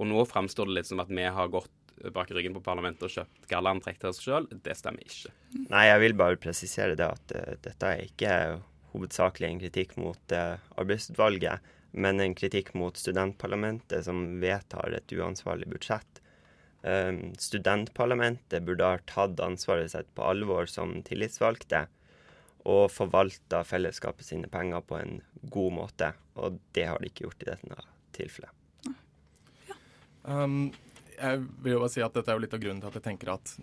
[0.00, 1.70] Og nå framstår det litt som at vi har gått
[2.14, 4.48] bak ryggen på parlamentet og kjøpt gallaantrekk til oss sjøl.
[4.64, 5.34] Det stemmer ikke.
[5.68, 8.32] Nei, jeg vil bare presisere det at uh, dette er ikke
[8.94, 11.60] hovedsakelig en kritikk mot uh, arbeidsutvalget,
[11.92, 16.20] men en kritikk mot studentparlamentet som vedtar et uansvarlig budsjett.
[16.82, 21.84] Um, studentparlamentet burde ha tatt ansvaret sitt på alvor som tillitsvalgte
[22.68, 25.18] og forvalta fellesskapet sine penger på en
[25.52, 26.12] god måte.
[26.40, 27.82] Og det har de ikke gjort i dette
[28.16, 28.56] tilfellet.
[30.22, 30.70] Um,
[31.16, 33.06] jeg vil jo bare si at Dette er jo litt av grunnen til at jeg
[33.06, 33.54] tenker at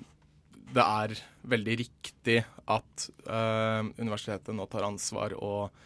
[0.74, 1.14] det er
[1.48, 5.78] veldig riktig at uh, universitetet nå tar ansvar og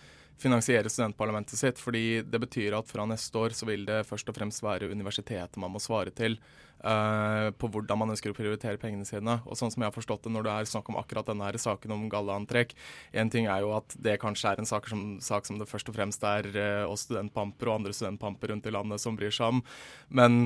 [0.41, 1.80] finansierer studentparlamentet sitt.
[1.80, 5.60] fordi det betyr at fra neste år så vil det først og fremst være universitetet
[5.62, 6.38] man må svare til
[6.86, 9.38] uh, på hvordan man ønsker å prioritere pengene sine.
[9.45, 11.60] Og sånn som jeg har forstått det når det er snakk om akkurat denne her
[11.62, 12.75] saken om gallaantrekk,
[13.13, 15.89] én ting er jo at det kanskje er en sak som, sak som det først
[15.91, 19.58] og fremst er uh, oss studentpamper og andre studentpamper rundt i landet som bryr seg
[19.58, 19.65] om.
[20.10, 20.45] men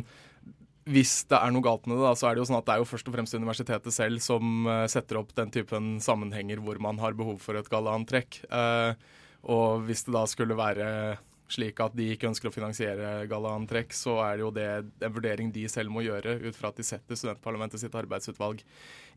[0.85, 2.73] hvis det er noe galt med det, da, så er det jo sånn at det
[2.75, 6.77] er jo først og fremst universitetet selv som uh, setter opp den typen sammenhenger hvor
[6.83, 8.43] man har behov for et gallaantrekk.
[8.51, 8.93] Uh,
[9.45, 10.89] og hvis det da skulle være
[11.51, 14.67] slik at de ikke ønsker å finansiere gallaantrekk, så er det jo det
[15.05, 18.63] en vurdering de selv må gjøre, ut fra at de setter studentparlamentet sitt arbeidsutvalg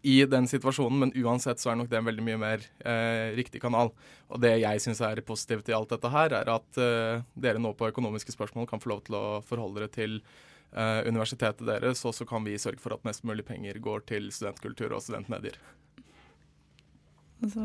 [0.07, 1.01] i den situasjonen.
[1.05, 3.95] Men uansett så er nok det en veldig mye mer eh, riktig kanal.
[4.29, 7.73] Og det jeg syns er positivt i alt dette her, er at eh, dere nå
[7.79, 12.17] på økonomiske spørsmål kan få lov til å forholde dere til eh, universitetet deres, og
[12.17, 15.57] så kan vi sørge for at mest mulig penger går til studentkultur og studentmedier.
[17.39, 17.63] Altså,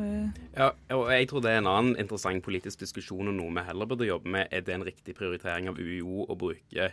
[0.53, 3.89] ja, og jeg tror det er en annen interessant politisk diskusjon og noe vi heller
[3.89, 4.51] burde jobbe med.
[4.53, 6.91] Er det en riktig prioritering av UiO å bruke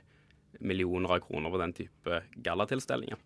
[0.65, 3.21] millioner av kroner på den type gallatilstelninger?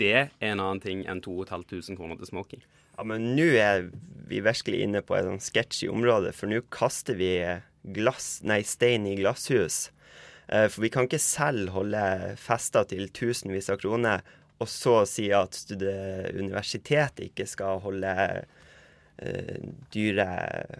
[0.00, 2.64] Det er en annen ting enn 2500 kroner til smoking.
[2.96, 3.90] Ja, men nå er
[4.28, 7.30] vi virkelig inne på et sånn sketsjy område, for nå kaster vi
[7.94, 9.92] glass, nei, stein i glasshus.
[10.48, 12.02] Eh, for vi kan ikke selv holde
[12.40, 14.24] fester til tusenvis av kroner,
[14.58, 18.14] og så si at universitetet ikke skal holde
[19.94, 20.28] dyre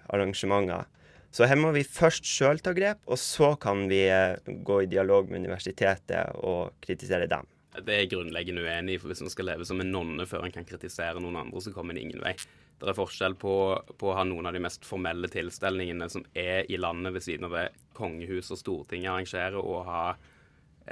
[0.08, 0.86] arrangementer.
[1.30, 4.88] Så her må vi først sjøl ta grep, og så kan vi eh, gå i
[4.90, 7.48] dialog med universitetet og kritisere dem.
[7.78, 10.46] Det er jeg grunnleggende uenig i, for hvis man skal leve som en nonne før
[10.46, 12.32] en kan kritisere noen andre, så kommer en ingen vei.
[12.78, 13.52] Det er forskjell på,
[13.98, 17.48] på, å ha noen av de mest formelle tilstelningene som er i landet ved siden
[17.48, 20.02] av det kongehuset og Stortinget arrangerer, og ha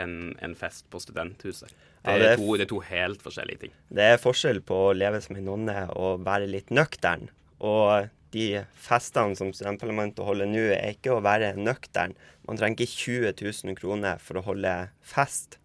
[0.02, 1.70] en, en fest på studenthuset.
[1.70, 3.74] Det, ja, det, er to, det, er to, helt forskjellige ting.
[3.88, 7.28] Det er forskjell på å leve som en nonne og være litt nøktern.
[7.64, 12.16] Og de festene som studentparlamentet holder nå, er ikke å være nøktern.
[12.46, 13.32] Man trenger ikke 20
[13.70, 15.58] 000 kroner for å holde fest.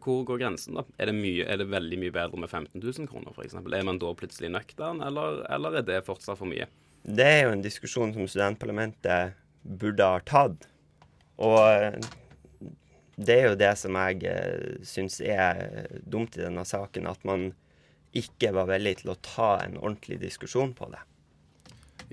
[0.00, 0.86] Hvor går grensen, da?
[0.96, 3.58] Er det, mye, er det veldig mye bedre med 15 000 kroner, f.eks.?
[3.60, 6.68] Er man da plutselig nøktern, eller, eller, er det fortsatt for mye?
[7.02, 10.64] Det er jo en diskusjon som studentparlamentet burde ha tatt.
[11.42, 12.06] Og
[13.26, 17.50] det er jo det som jeg eh, syns er dumt i denne saken, at man
[18.16, 21.00] ikke var villig til å ta en ordentlig diskusjon på det.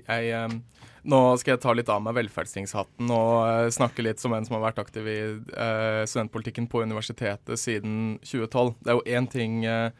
[0.06, 4.34] Jeg, eh, nå skal jeg ta litt av meg velferdstingshatten og eh, snakke litt som
[4.36, 8.74] en som har vært aktiv i eh, studentpolitikken på universitetet siden 2012.
[8.80, 9.92] Det er jo én ting eh,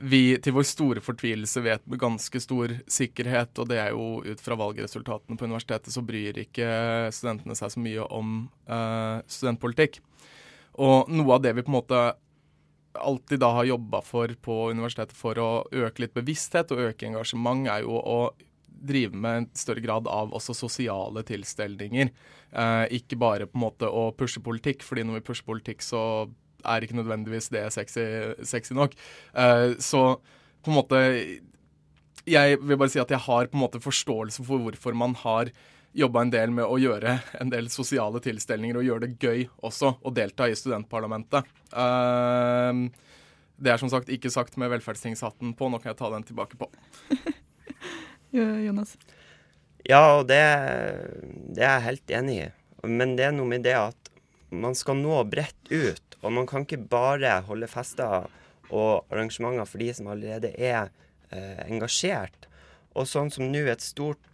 [0.00, 4.42] vi til vår store fortvilelse vet med ganske stor sikkerhet, og det er jo ut
[4.42, 6.68] fra valgresultatene på universitetet, så bryr ikke
[7.14, 8.38] studentene seg så mye om
[8.70, 10.00] uh, studentpolitikk.
[10.78, 12.02] Og noe av det vi på en måte
[12.98, 17.66] alltid da har jobba for på universitetet for å øke litt bevissthet og øke engasjement,
[17.70, 18.20] er jo å
[18.78, 22.10] drive med en større grad av også sosiale tilstelninger.
[22.52, 26.02] Eh, ikke bare på en måte å pushe politikk, fordi når vi pusher politikk, så
[26.64, 28.04] er ikke nødvendigvis det sexy,
[28.46, 28.94] sexy nok.
[29.32, 30.18] Uh, så
[30.64, 31.00] på en måte
[32.28, 35.52] Jeg vil bare si at jeg har på en måte forståelse for hvorfor man har
[35.96, 39.94] jobba en del med å gjøre en del sosiale tilstelninger og gjøre det gøy også
[40.04, 41.48] å delta i studentparlamentet.
[41.72, 42.90] Uh,
[43.58, 46.58] det er som sagt ikke sagt med velferdstingshatten på, nå kan jeg ta den tilbake
[46.60, 46.68] på.
[48.66, 48.94] Jonas?
[49.88, 50.42] Ja, og det,
[51.56, 52.48] det, er jeg helt enig i.
[52.86, 54.12] Men det er noe med det at
[54.54, 56.07] man skal nå bredt ut.
[56.22, 58.26] Og man kan ikke bare holde fester
[58.68, 60.90] og arrangementer for de som allerede er
[61.30, 62.48] eh, engasjert.
[62.98, 63.76] Og sånn som nå eh,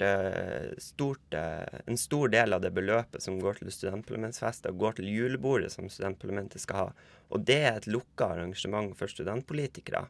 [0.01, 5.91] eh, en stor del av det beløpet som går til studentparlamentsfester, går til julebordet som
[5.91, 6.91] studentparlamentet skal ha.
[7.35, 10.07] Og det er et lukka arrangement for studentpolitikere.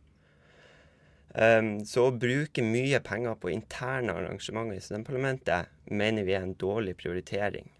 [1.35, 6.55] Um, så å bruke mye penger på interne arrangementer i studentparlamentet mener vi er en
[6.55, 7.74] dårlig prioritering.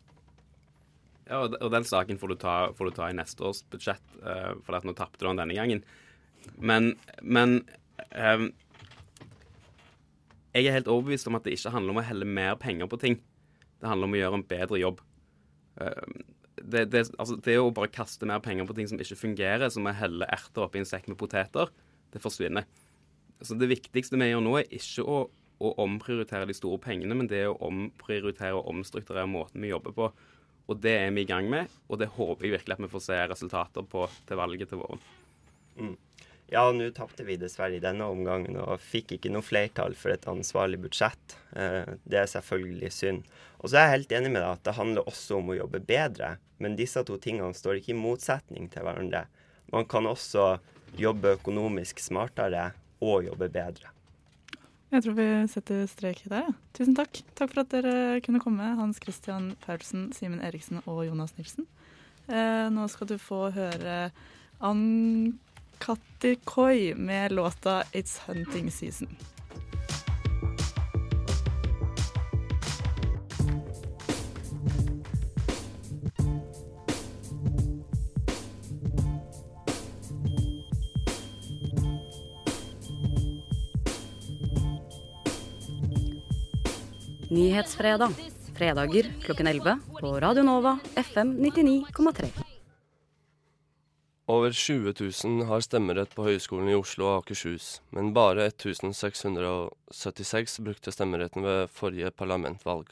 [1.25, 4.53] Ja, og den saken får du ta, får du ta i neste års budsjett, uh,
[4.67, 5.81] for at nå tapte du den denne gangen.
[6.61, 7.63] Men, men
[8.13, 8.51] um,
[10.55, 13.01] jeg er helt overbevist om at det ikke handler om å helle mer penger på
[13.01, 13.19] ting.
[13.81, 15.01] Det handler om å gjøre en bedre jobb.
[15.81, 16.05] Uh,
[16.61, 19.89] det, det, altså, det å bare kaste mer penger på ting som ikke fungerer, som
[19.89, 21.73] å helle erter oppi en sekk med poteter,
[22.15, 22.69] det forsvinner.
[23.45, 25.19] Så det viktigste vi gjør nå, er ikke å,
[25.59, 29.97] å, omprioritere de store pengene, men det er å omprioritere og omstrukturere måten vi jobber
[29.97, 30.13] på.
[30.71, 33.05] Og det er vi i gang med, og det håper jeg virkelig at vi får
[33.05, 35.03] se resultater på til valget til våren.
[35.77, 35.97] Mm.
[36.53, 40.27] Ja, nå tapte vi dessverre i denne omgangen og fikk ikke noe flertall for et
[40.29, 41.37] ansvarlig budsjett.
[41.57, 43.23] Eh, det er selvfølgelig synd.
[43.65, 45.81] Og så er jeg helt enig med deg at det handler også om å jobbe
[45.89, 46.35] bedre.
[46.61, 49.25] Men disse to tingene står ikke i motsetning til hverandre.
[49.73, 50.59] Man kan også
[51.01, 52.71] jobbe økonomisk smartere
[53.03, 53.91] og jobbe bedre.
[54.95, 56.45] Jeg tror vi setter strek der.
[56.47, 56.53] Ja.
[56.77, 57.19] Tusen takk.
[57.35, 61.67] Takk for at dere kunne komme, Hans Christian Paulsen, Simen Eriksen og Jonas Nilsen.
[62.31, 64.13] Eh, nå skal du få høre
[64.63, 65.35] Ann
[65.83, 69.34] Katti Koi med låta 'It's Hunting Season'.
[87.35, 88.11] Nyhetsfredag.
[88.57, 92.27] Fredager klokken 11 på Radio Nova FM 99,3.
[94.27, 94.95] Over 20
[95.25, 101.67] 000 har stemmerett på Høgskolen i Oslo og Akershus, men bare 1676 brukte stemmeretten ved
[101.75, 102.87] forrige parlamentvalg.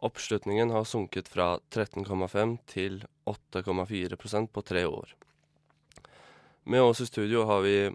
[0.00, 5.12] Oppslutningen har sunket fra 13,5 til 8,4% på tre år.
[6.64, 7.92] Med oss i studio har vi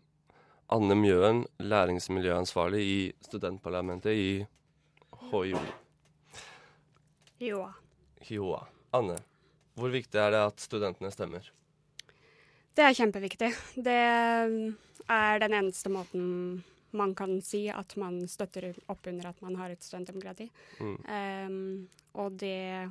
[0.69, 4.45] Anne Mjøen, læringsmiljøansvarlig i studentparlamentet i
[5.27, 5.59] HiO.
[7.39, 7.73] HiOA.
[8.21, 8.63] HiOA.
[8.91, 9.15] Anne,
[9.77, 11.45] hvor viktig er det at studentene stemmer?
[12.75, 13.51] Det er kjempeviktig.
[13.75, 16.25] Det er den eneste måten
[16.91, 20.49] man kan si at man støtter opp under at man har et studentdemokrati.
[20.79, 20.95] Mm.
[21.05, 22.89] Um, og det,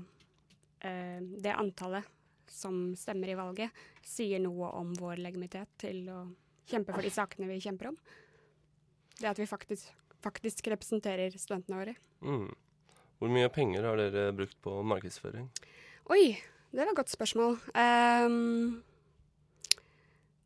[0.84, 2.06] uh, det antallet
[2.48, 3.74] som stemmer i valget,
[4.06, 6.22] sier noe om vår legitimitet til å
[6.68, 7.98] kjempe for de sakene vi kjemper om.
[9.18, 9.90] Det at vi faktisk
[10.28, 11.96] faktisk representerer studentene våre.
[12.22, 12.48] Mm.
[13.18, 15.48] Hvor mye penger har dere brukt på markedsføring?
[16.12, 16.38] Oi,
[16.70, 17.58] det var et godt spørsmål.
[17.74, 18.82] Um,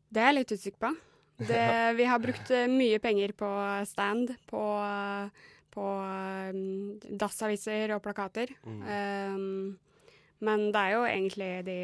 [0.09, 0.93] det er jeg litt usikker på.
[1.43, 1.63] Det,
[1.99, 3.49] vi har brukt eh, mye penger på
[3.89, 4.63] stand, på,
[5.73, 6.61] på um,
[7.21, 8.55] dassaviser og plakater.
[8.65, 9.75] Um,
[10.43, 11.79] men det er jo egentlig de,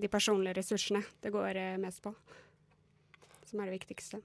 [0.00, 2.14] de personlige ressursene det går eh, mest på,
[3.46, 4.22] som er det viktigste.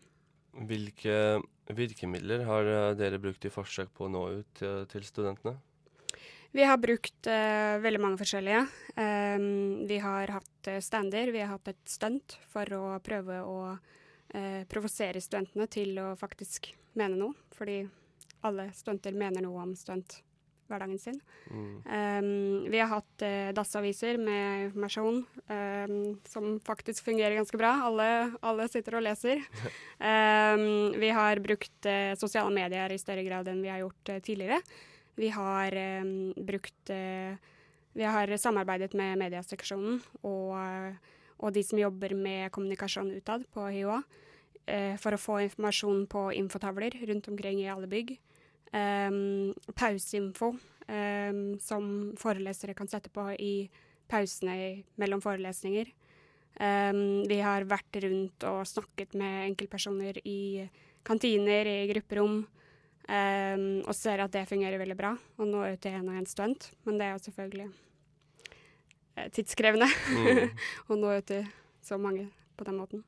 [0.52, 1.41] Hvilke
[1.72, 5.56] virkemidler har eh, dere brukt i forsøk på å nå ut til, til studentene?
[6.52, 8.66] Vi har brukt uh, veldig mange forskjellige.
[8.99, 13.56] Um, vi har hatt eh, stander, vi har hatt et stunt for å prøve å
[13.72, 17.38] uh, provosere studentene til å faktisk mene noe.
[17.56, 17.86] Fordi
[18.43, 20.20] alle stunter mener noe om stunt
[20.72, 21.20] hverdagen sin.
[21.52, 25.96] Um, vi har hatt uh, dassaviser med informasjon um,
[26.28, 27.74] som faktisk fungerer ganske bra.
[27.88, 28.08] Alle,
[28.42, 29.44] alle sitter og leser.
[30.02, 34.18] Um, vi har brukt uh, sosiale medier i større grad enn vi har gjort uh,
[34.26, 34.58] tidligere.
[35.14, 35.76] Vi har
[36.42, 36.90] brukt
[37.94, 40.56] Vi har samarbeidet med medieseksjonen og,
[41.38, 44.00] og, de som jobber med kommunikasjon utad på HiOA,
[45.04, 48.16] for å få informasjon på infotavler rundt omkring i alle bygg.
[48.72, 50.54] Um, pauseinfo
[50.88, 51.88] um, som
[52.20, 53.68] forelesere kan sette på i
[54.12, 55.92] pausene mellom forelesninger.
[56.56, 60.64] Um, vi har vært rundt og snakket med enkeltpersoner i
[61.08, 62.44] kantiner, i grupperom.
[63.12, 66.70] Og ser at det fungerer veldig bra, å nå ut til en og en student,
[66.86, 67.66] Men det er jo selvfølgelig
[69.18, 70.54] eh, tidskrevende Mm.
[70.90, 71.50] å nå ut til
[71.84, 73.04] så mange på den måten.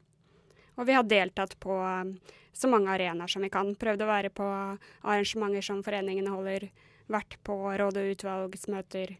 [0.77, 2.15] Og vi har deltatt på um,
[2.53, 3.73] så mange arenaer som vi kan.
[3.77, 6.69] Prøvd å være på arrangementer som foreningene holder.
[7.11, 9.17] Vært på råd- og utvalgsmøter,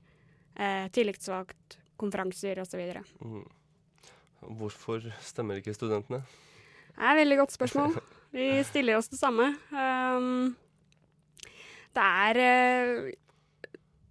[0.56, 2.82] eh, tillitsvalgt, konferanser osv.
[3.20, 3.44] Mm.
[4.60, 6.24] Hvorfor stemmer ikke studentene?
[6.94, 7.98] Det er et veldig godt spørsmål.
[8.34, 9.52] Vi stiller oss det samme.
[9.70, 10.56] Um,
[11.94, 13.12] det er eh,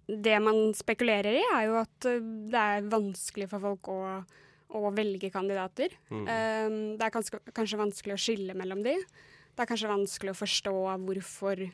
[0.07, 3.99] Det man spekulerer i, er jo at eh, det er vanskelig for folk å,
[4.73, 5.93] å velge kandidater.
[6.09, 6.23] Mm.
[6.23, 8.97] Um, det er kanskje, kanskje vanskelig å skille mellom de.
[9.53, 11.67] Det er kanskje vanskelig å forstå hvorfor,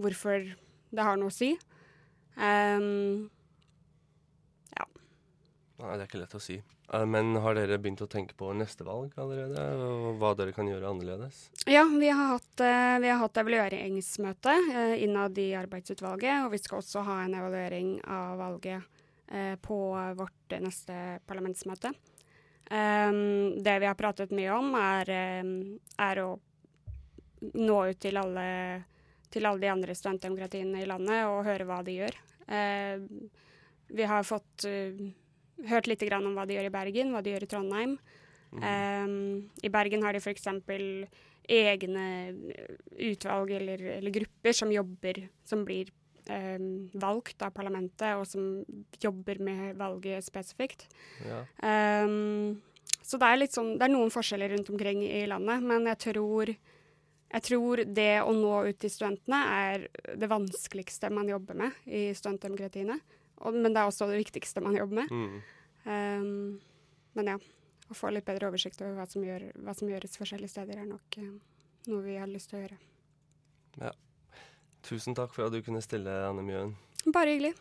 [0.00, 0.48] hvorfor
[0.90, 1.52] det har noe å si.
[2.40, 3.28] Um,
[5.80, 6.58] Nei, det er ikke lett å si.
[6.92, 9.62] Eh, Men har dere begynt å tenke på neste valg allerede?
[9.80, 11.46] Og hva dere kan gjøre annerledes?
[11.70, 16.58] Ja, vi har hatt, eh, vi har hatt evalueringsmøte eh, innad i arbeidsutvalget, og vi
[16.60, 18.98] skal også ha en evaluering av valget
[19.62, 19.76] på
[20.18, 21.92] vårt neste parlamentsmøte.
[22.70, 25.08] Um, det vi har pratet mye om, er,
[25.42, 25.54] um,
[25.98, 26.28] er å
[27.58, 28.46] nå ut til alle,
[29.32, 32.18] til alle de andre studentdemokratiene i landet og høre hva de gjør.
[32.46, 33.02] Uh,
[33.90, 35.02] vi har fått uh,
[35.66, 37.98] hørt litt grann om hva de gjør i Bergen, hva de gjør i Trondheim.
[38.50, 40.46] Um, I Bergen har de f.eks.
[41.50, 42.06] egne
[43.10, 45.90] utvalg eller, eller grupper som jobber, som blir
[46.30, 48.64] um, valgt av parlamentet, og som
[49.02, 50.86] jobber med valget spesifikt.
[51.26, 51.44] Ja.
[51.60, 52.60] Um,
[53.02, 56.52] så det er, sånn, det er noen forskjeller rundt omkring i landet, men jeg tror,
[57.30, 59.86] jeg tror det å nå ut til studentene er
[60.18, 63.00] det vanskeligste man jobber med i studentdemokratiene.
[63.40, 65.14] Og, men det er også det viktigste man jobber med.
[65.14, 65.40] Mm.
[65.86, 66.60] Um,
[67.16, 67.38] men ja,
[67.90, 70.90] å få litt bedre oversikt over hva som, gjør, hva som gjøres forskjellige steder, er
[70.90, 71.32] nok uh,
[71.90, 72.80] noe vi har lyst til å gjøre.
[73.80, 73.92] Ja.
[74.86, 76.74] Tusen takk for at du kunne stille, Anne Mjøen.
[77.12, 77.54] Bare hyggelig.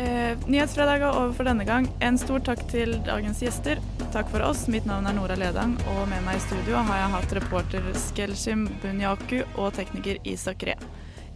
[0.00, 1.88] Eh, Nyhetsfredag er over for denne gang.
[2.00, 3.80] En stor takk til dagens gjester.
[4.14, 4.64] Takk for oss.
[4.72, 8.64] Mitt navn er Nora Ledang, og med meg i studio har jeg hatt reporter Skelshim
[8.80, 10.78] Bunyaku og tekniker Isak Ree.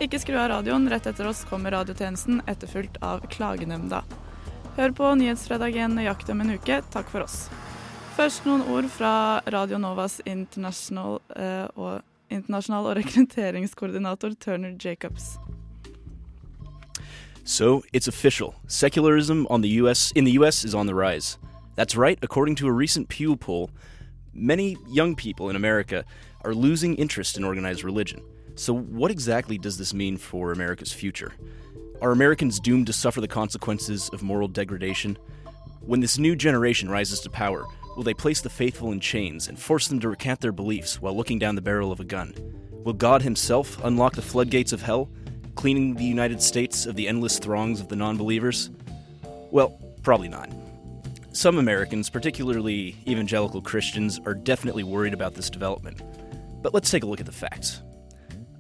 [0.03, 0.89] Ikke skru av radioen.
[0.91, 4.01] Rett etter oss kommer radiotjenesten, etterfulgt av Klagenemnda.
[4.79, 6.81] Hør på Nyhetsfredag igjen nøyaktig om en uke.
[6.95, 7.45] Takk for oss.
[8.17, 12.01] Først noen ord fra Radio Novas international, eh, og,
[12.31, 15.39] internasjonal og rekrutteringskoordinator Turner Jacobs.
[17.45, 18.55] So, it's official.
[18.69, 21.39] Secularism on the US in the US is on the rise.
[21.77, 23.71] That's right, according to a recent Pew poll,
[24.33, 26.05] many young people in America
[26.45, 28.23] are losing interest in organized religion.
[28.55, 31.33] So, what exactly does this mean for America's future?
[32.01, 35.19] Are Americans doomed to suffer the consequences of moral degradation?
[35.81, 37.67] When this new generation rises to power,
[37.97, 41.17] will they place the faithful in chains and force them to recant their beliefs while
[41.17, 42.35] looking down the barrel of a gun?
[42.85, 45.09] Will God Himself unlock the floodgates of hell,
[45.55, 48.71] cleaning the United States of the endless throngs of the non believers?
[49.51, 50.51] Well, probably not.
[51.33, 56.01] Some Americans, particularly evangelical Christians, are definitely worried about this development.
[56.63, 57.83] But let's take a look at the facts.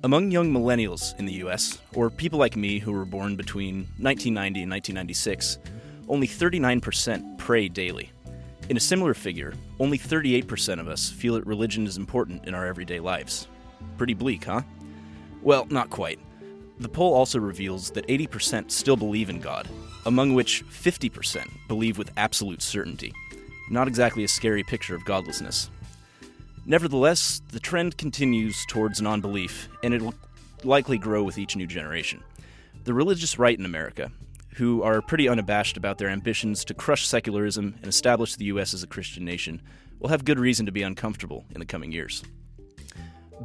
[0.03, 4.63] Among young millennials in the US, or people like me who were born between 1990
[4.63, 5.59] and 1996,
[6.09, 8.11] only 39% pray daily.
[8.71, 12.67] In a similar figure, only 38% of us feel that religion is important in our
[12.67, 13.47] everyday lives.
[13.99, 14.63] Pretty bleak, huh?
[15.43, 16.19] Well, not quite.
[16.81, 19.69] The poll also reveals that 80% still believe in God,
[20.07, 23.13] among which 50% believe with absolute certainty.
[23.71, 25.69] Not exactly a scary picture of godlessness.
[26.65, 30.15] Nevertheless, the trend continues towards non belief, and it'll
[30.63, 32.25] likely grow with each new generation.
[32.85, 34.11] The religious right in America,
[34.55, 38.73] who are pretty unabashed about their ambitions to crush secularism and establish the U.S.
[38.73, 39.61] as a Christian nation,
[39.99, 42.23] will have good reason to be uncomfortable in the coming years.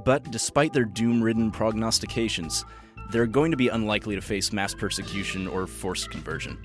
[0.05, 2.63] But despite their doom ridden prognostications,
[3.11, 6.57] they're going to be unlikely to face mass persecution or forced conversion.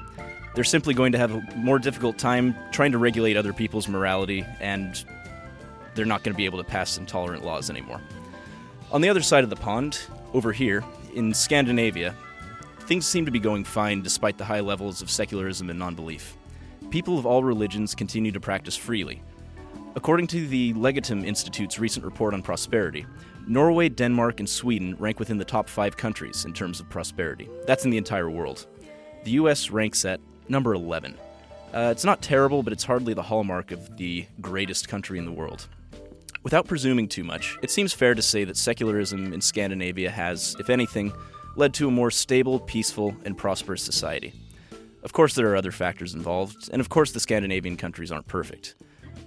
[0.54, 4.44] They're simply going to have a more difficult time trying to regulate other people's morality,
[4.60, 5.04] and
[5.94, 8.00] they're not going to be able to pass intolerant laws anymore.
[8.92, 10.00] On the other side of the pond,
[10.32, 10.84] over here,
[11.14, 12.14] in Scandinavia,
[12.86, 16.36] things seem to be going fine despite the high levels of secularism and non belief.
[16.90, 19.22] People of all religions continue to practice freely.
[19.96, 23.06] According to the Legatum Institute's recent report on prosperity,
[23.46, 27.48] Norway, Denmark, and Sweden rank within the top five countries in terms of prosperity.
[27.66, 28.66] That's in the entire world.
[29.24, 31.16] The US ranks at number 11.
[31.72, 35.32] Uh, it's not terrible, but it's hardly the hallmark of the greatest country in the
[35.32, 35.68] world.
[36.42, 40.70] Without presuming too much, it seems fair to say that secularism in Scandinavia has, if
[40.70, 41.12] anything,
[41.56, 44.32] led to a more stable, peaceful, and prosperous society.
[45.02, 48.74] Of course, there are other factors involved, and of course, the Scandinavian countries aren't perfect.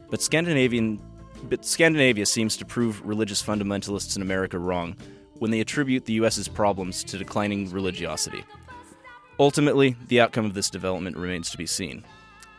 [0.09, 0.99] But Scandinavian
[1.43, 4.95] but Scandinavia seems to prove religious fundamentalists in America wrong
[5.39, 8.43] when they attribute the US's problems to declining religiosity.
[9.39, 12.03] Ultimately, the outcome of this development remains to be seen.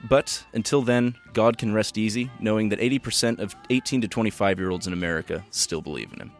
[0.08, 4.70] But until then, God can rest easy knowing that 80% of 18 to 25 year
[4.70, 6.32] olds in America still believe in Him.